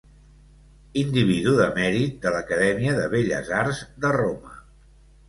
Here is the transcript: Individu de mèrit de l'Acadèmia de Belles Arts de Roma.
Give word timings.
Individu 1.01 1.53
de 1.59 1.67
mèrit 1.75 2.15
de 2.23 2.31
l'Acadèmia 2.37 2.95
de 3.01 3.05
Belles 3.13 3.53
Arts 3.59 3.83
de 4.07 4.13
Roma. 4.17 4.57